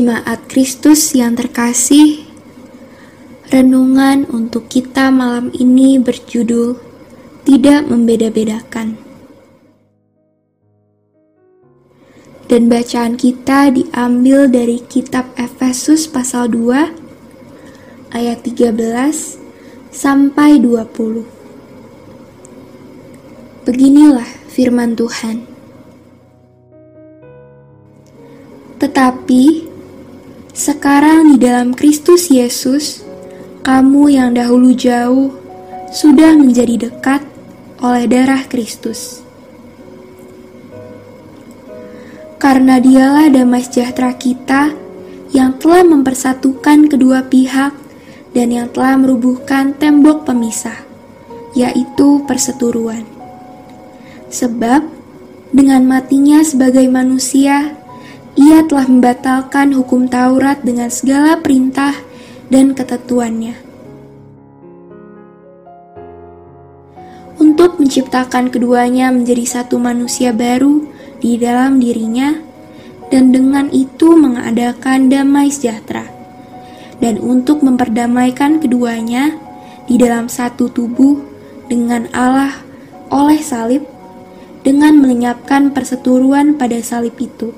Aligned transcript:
Jemaat 0.00 0.48
Kristus 0.48 1.12
yang 1.12 1.36
terkasih, 1.36 2.24
renungan 3.52 4.24
untuk 4.32 4.64
kita 4.64 5.12
malam 5.12 5.52
ini 5.52 6.00
berjudul 6.00 6.80
"Tidak 7.44 7.84
Membeda-bedakan". 7.84 8.96
Dan 12.48 12.72
bacaan 12.72 13.20
kita 13.20 13.76
diambil 13.76 14.48
dari 14.48 14.80
kitab 14.88 15.36
Efesus 15.36 16.08
pasal 16.08 16.48
2 16.48 16.96
ayat 18.16 18.40
13 18.40 19.36
sampai 19.92 20.56
20. 20.56 21.28
Beginilah 23.68 24.48
firman 24.48 24.96
Tuhan. 24.96 25.44
Tetapi 28.80 29.69
sekarang 30.60 31.32
di 31.32 31.36
dalam 31.40 31.72
Kristus 31.72 32.28
Yesus, 32.28 33.00
kamu 33.64 34.12
yang 34.12 34.36
dahulu 34.36 34.76
jauh 34.76 35.32
sudah 35.88 36.36
menjadi 36.36 36.92
dekat 36.92 37.24
oleh 37.80 38.04
darah 38.04 38.44
Kristus. 38.44 39.24
Karena 42.36 42.76
dialah 42.76 43.32
damai 43.32 43.64
sejahtera 43.64 44.12
kita 44.20 44.76
yang 45.32 45.56
telah 45.56 45.80
mempersatukan 45.80 46.92
kedua 46.92 47.24
pihak 47.24 47.72
dan 48.36 48.52
yang 48.52 48.68
telah 48.68 49.00
merubuhkan 49.00 49.72
tembok 49.80 50.28
pemisah, 50.28 50.84
yaitu 51.56 52.20
perseturuan. 52.28 53.08
Sebab, 54.28 54.84
dengan 55.56 55.88
matinya 55.88 56.44
sebagai 56.44 56.84
manusia, 56.92 57.79
ia 58.40 58.64
telah 58.64 58.88
membatalkan 58.88 59.76
hukum 59.76 60.08
Taurat 60.08 60.64
dengan 60.64 60.88
segala 60.88 61.36
perintah 61.44 61.92
dan 62.48 62.72
ketentuannya. 62.72 63.52
Untuk 67.36 67.76
menciptakan 67.76 68.48
keduanya 68.48 69.12
menjadi 69.12 69.44
satu 69.44 69.76
manusia 69.76 70.32
baru 70.32 70.88
di 71.20 71.36
dalam 71.36 71.84
dirinya, 71.84 72.32
dan 73.12 73.28
dengan 73.28 73.68
itu 73.76 74.16
mengadakan 74.16 75.12
damai 75.12 75.52
sejahtera, 75.52 76.08
dan 76.96 77.20
untuk 77.20 77.60
memperdamaikan 77.60 78.56
keduanya 78.56 79.36
di 79.84 80.00
dalam 80.00 80.32
satu 80.32 80.72
tubuh 80.72 81.20
dengan 81.68 82.08
Allah 82.16 82.56
oleh 83.12 83.40
salib, 83.44 83.84
dengan 84.64 84.96
melenyapkan 84.96 85.76
perseturuan 85.76 86.56
pada 86.56 86.80
salib 86.80 87.20
itu 87.20 87.52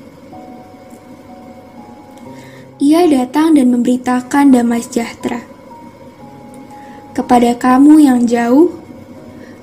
ia 2.82 3.06
datang 3.06 3.54
dan 3.54 3.70
memberitakan 3.70 4.50
damai 4.50 4.82
sejahtera 4.82 5.46
kepada 7.14 7.54
kamu 7.54 8.02
yang 8.02 8.26
jauh 8.26 8.74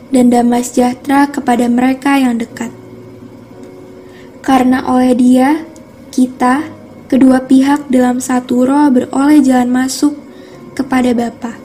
dan 0.07 0.31
damai 0.31 0.63
sejahtera 0.63 1.27
kepada 1.27 1.67
mereka 1.67 2.15
yang 2.15 2.39
dekat. 2.39 2.71
Karena 4.39 4.87
oleh 4.87 5.11
dia, 5.19 5.67
kita, 6.15 6.63
kedua 7.11 7.43
pihak 7.43 7.91
dalam 7.91 8.23
satu 8.23 8.63
roh 8.63 8.87
beroleh 8.87 9.43
jalan 9.43 9.67
masuk 9.67 10.15
kepada 10.71 11.11
Bapa. 11.11 11.59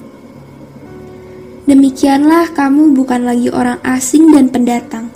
Demikianlah 1.70 2.50
kamu 2.50 2.98
bukan 2.98 3.30
lagi 3.30 3.48
orang 3.54 3.78
asing 3.86 4.34
dan 4.34 4.50
pendatang, 4.50 5.06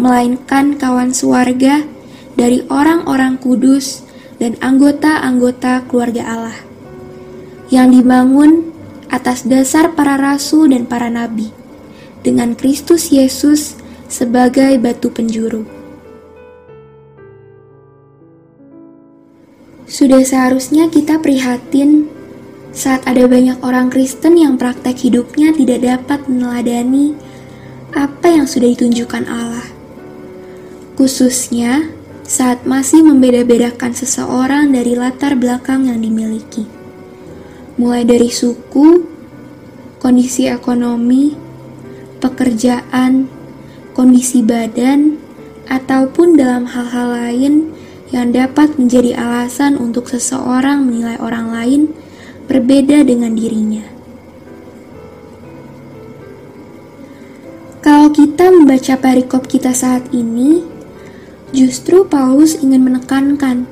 melainkan 0.00 0.80
kawan 0.80 1.12
sewarga 1.12 1.84
dari 2.32 2.64
orang-orang 2.72 3.36
kudus 3.36 4.05
dan 4.36 4.56
anggota-anggota 4.60 5.88
keluarga 5.88 6.22
Allah 6.24 6.58
yang 7.72 7.90
dibangun 7.90 8.70
atas 9.10 9.46
dasar 9.46 9.94
para 9.94 10.18
rasul 10.18 10.70
dan 10.70 10.84
para 10.84 11.08
nabi 11.08 11.50
dengan 12.20 12.58
Kristus 12.58 13.14
Yesus 13.14 13.78
sebagai 14.10 14.76
batu 14.82 15.10
penjuru. 15.10 15.66
Sudah 19.86 20.20
seharusnya 20.26 20.90
kita 20.90 21.22
prihatin 21.22 22.10
saat 22.74 23.06
ada 23.06 23.24
banyak 23.30 23.62
orang 23.62 23.88
Kristen 23.88 24.36
yang 24.36 24.58
praktek 24.58 24.98
hidupnya 24.98 25.54
tidak 25.54 25.80
dapat 25.80 26.26
meneladani 26.26 27.14
apa 27.94 28.28
yang 28.28 28.44
sudah 28.44 28.68
ditunjukkan 28.74 29.24
Allah. 29.24 29.64
Khususnya 30.98 31.86
saat 32.26 32.66
masih 32.66 33.06
membeda-bedakan 33.06 33.94
seseorang 33.94 34.74
dari 34.74 34.98
latar 34.98 35.38
belakang 35.38 35.86
yang 35.86 36.02
dimiliki, 36.02 36.66
mulai 37.78 38.02
dari 38.02 38.34
suku, 38.34 39.06
kondisi 40.02 40.50
ekonomi, 40.50 41.38
pekerjaan, 42.18 43.30
kondisi 43.94 44.42
badan, 44.42 45.22
ataupun 45.70 46.34
dalam 46.34 46.66
hal-hal 46.66 47.14
lain 47.14 47.70
yang 48.10 48.34
dapat 48.34 48.74
menjadi 48.74 49.14
alasan 49.14 49.78
untuk 49.78 50.10
seseorang 50.10 50.82
menilai 50.82 51.22
orang 51.22 51.54
lain 51.54 51.82
berbeda 52.50 53.06
dengan 53.06 53.38
dirinya. 53.38 53.86
Kalau 57.86 58.10
kita 58.10 58.50
membaca 58.50 58.98
perikop 58.98 59.46
kita 59.46 59.70
saat 59.70 60.10
ini, 60.10 60.75
Justru 61.56 62.04
Paulus 62.04 62.60
ingin 62.60 62.84
menekankan 62.84 63.64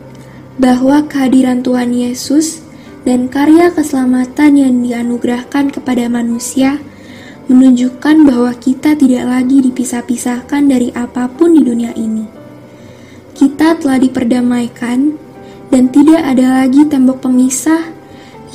bahwa 0.56 1.04
kehadiran 1.04 1.60
Tuhan 1.60 1.92
Yesus 1.92 2.64
dan 3.04 3.28
karya 3.28 3.68
keselamatan 3.76 4.56
yang 4.56 4.80
dianugerahkan 4.80 5.68
kepada 5.68 6.08
manusia 6.08 6.80
menunjukkan 7.44 8.24
bahwa 8.24 8.56
kita 8.56 8.96
tidak 8.96 9.28
lagi 9.28 9.60
dipisah-pisahkan 9.60 10.64
dari 10.64 10.96
apa 10.96 11.28
pun 11.28 11.52
di 11.52 11.60
dunia 11.60 11.92
ini. 11.92 12.24
Kita 13.36 13.76
telah 13.76 14.00
diperdamaikan 14.00 15.20
dan 15.68 15.92
tidak 15.92 16.24
ada 16.24 16.64
lagi 16.64 16.88
tembok 16.88 17.20
pemisah 17.20 17.92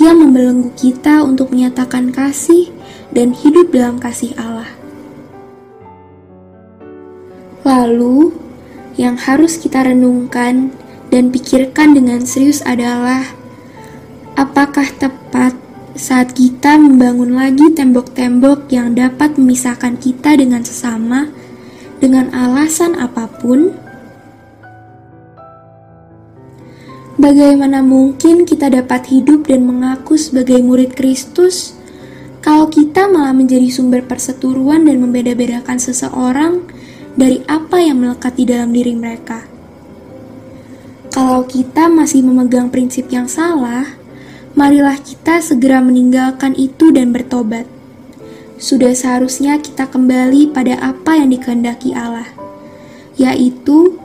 yang 0.01 0.25
membelenggu 0.25 0.73
kita 0.73 1.22
untuk 1.22 1.53
menyatakan 1.53 2.09
kasih 2.09 2.73
dan 3.13 3.38
hidup 3.38 3.69
dalam 3.69 4.01
kasih 4.01 4.34
Allah. 4.41 4.73
Lalu, 7.62 8.49
yang 9.00 9.16
harus 9.16 9.56
kita 9.56 9.88
renungkan 9.88 10.76
dan 11.08 11.32
pikirkan 11.32 11.96
dengan 11.96 12.20
serius 12.28 12.60
adalah 12.68 13.24
apakah 14.36 14.92
tepat 15.00 15.56
saat 15.96 16.36
kita 16.36 16.76
membangun 16.76 17.40
lagi 17.40 17.72
tembok-tembok 17.72 18.68
yang 18.68 19.00
dapat 19.00 19.40
memisahkan 19.40 19.96
kita 19.96 20.36
dengan 20.36 20.68
sesama 20.68 21.32
dengan 22.04 22.28
alasan 22.36 23.00
apa 23.00 23.32
pun? 23.40 23.72
Bagaimana 27.20 27.84
mungkin 27.84 28.48
kita 28.48 28.72
dapat 28.72 29.12
hidup 29.12 29.48
dan 29.48 29.68
mengaku 29.68 30.16
sebagai 30.16 30.60
murid 30.64 30.96
Kristus 30.96 31.76
kalau 32.40 32.72
kita 32.72 33.12
malah 33.12 33.36
menjadi 33.36 33.68
sumber 33.68 34.08
perseturuan 34.08 34.88
dan 34.88 35.04
membeda-bedakan 35.04 35.76
seseorang 35.76 36.64
dari 37.16 37.42
apa 37.50 37.81
yang 37.81 38.03
melekat 38.03 38.38
di 38.38 38.46
dalam 38.46 38.70
diri 38.70 38.94
mereka. 38.94 39.46
Kalau 41.09 41.47
kita 41.50 41.90
masih 41.90 42.22
memegang 42.22 42.70
prinsip 42.70 43.09
yang 43.09 43.25
salah, 43.25 43.97
marilah 44.53 45.00
kita 45.02 45.42
segera 45.42 45.81
meninggalkan 45.81 46.53
itu 46.53 46.94
dan 46.94 47.09
bertobat. 47.09 47.66
Sudah 48.59 48.94
seharusnya 48.94 49.57
kita 49.57 49.88
kembali 49.88 50.51
pada 50.54 50.78
apa 50.83 51.18
yang 51.18 51.31
dikehendaki 51.31 51.95
Allah, 51.95 52.28
yaitu 53.16 53.98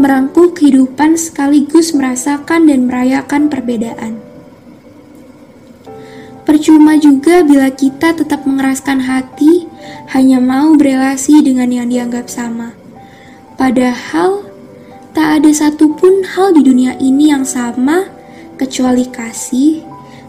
merangkul 0.00 0.50
kehidupan 0.56 1.20
sekaligus 1.20 1.92
merasakan 1.92 2.66
dan 2.66 2.88
merayakan 2.88 3.52
perbedaan. 3.52 4.18
Percuma 6.48 6.96
juga 6.96 7.44
bila 7.44 7.68
kita 7.68 8.16
tetap 8.16 8.48
mengeraskan 8.48 9.04
hati 9.04 9.67
hanya 10.08 10.40
mau 10.40 10.72
berelasi 10.72 11.44
dengan 11.44 11.68
yang 11.68 11.88
dianggap 11.92 12.32
sama. 12.32 12.72
Padahal 13.60 14.48
tak 15.12 15.42
ada 15.42 15.50
satupun 15.52 16.24
hal 16.24 16.56
di 16.56 16.62
dunia 16.64 16.96
ini 16.96 17.28
yang 17.28 17.44
sama 17.44 18.08
kecuali 18.56 19.04
kasih 19.04 19.84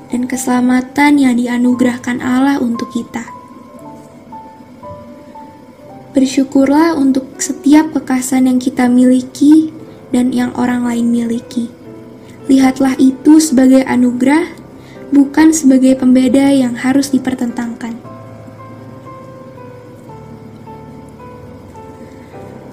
dan 0.09 0.25
keselamatan 0.25 1.21
yang 1.21 1.37
dianugerahkan 1.37 2.19
Allah 2.19 2.59
untuk 2.59 2.91
kita. 2.91 3.23
Bersyukurlah 6.11 6.97
untuk 6.97 7.37
setiap 7.37 7.93
kekasan 7.93 8.49
yang 8.49 8.57
kita 8.57 8.89
miliki 8.89 9.69
dan 10.09 10.33
yang 10.33 10.51
orang 10.57 10.83
lain 10.83 11.07
miliki. 11.07 11.69
Lihatlah 12.49 12.97
itu 12.97 13.37
sebagai 13.37 13.85
anugerah 13.85 14.49
bukan 15.13 15.53
sebagai 15.53 16.01
pembeda 16.01 16.49
yang 16.49 16.73
harus 16.73 17.13
dipertentangkan. 17.13 18.08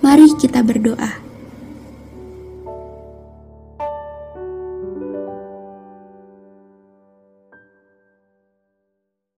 Mari 0.00 0.32
kita 0.40 0.64
berdoa. 0.64 1.29